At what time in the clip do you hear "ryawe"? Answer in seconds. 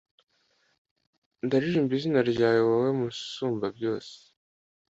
2.31-2.59